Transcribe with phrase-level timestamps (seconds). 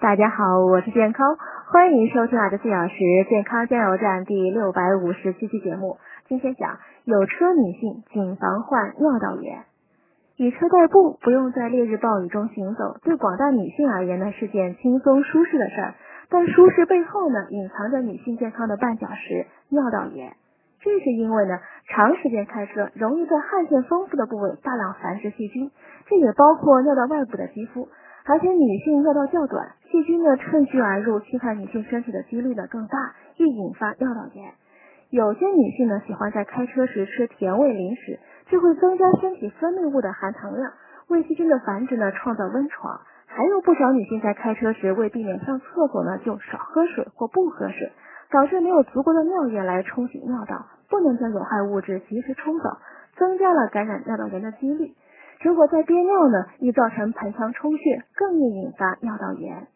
[0.00, 1.36] 大家好，我是健康，
[1.70, 2.96] 欢迎收听二十四小时
[3.28, 5.98] 健康加油站第六百五十七期节目。
[6.26, 9.64] 今天讲有车女性谨防患尿道炎。
[10.36, 15.94] 以车代步，不用在烈日暴雨中行走，对广大女性而言呢是件轻松舒适的事儿。
[16.30, 20.32] 但舒适背后呢，隐藏着女性健康的绊脚石——尿道炎。
[20.80, 21.58] 这是因为呢，
[21.88, 25.70] 长时间开车容易在汗腺丰富的部位大量繁殖细菌，
[26.08, 27.88] 这也包括尿道外部的肌肤。
[28.26, 32.96] 而且女性尿道较短，细菌呢趁虚而入，侵害女性身体的几率呢更大，
[33.36, 34.54] 易引发尿道炎。
[35.10, 40.72] 有些女性呢喜欢在开车时吃甜味零食，这会增加身体分泌物的含糖量，
[41.08, 43.00] 为细菌的繁殖呢创造温床。
[43.26, 47.92] 还有不少女性在开车时为避免上厕所呢，就少喝水或不喝水，
[48.30, 52.64] 导致没有足够的尿液来冲洗尿道，不能将有害物质及时冲走，
[53.16, 54.94] 增加了感染尿道炎的几率。
[55.42, 59.66] 如果再憋尿呢，易造成盆腔充血，更易引发尿道炎。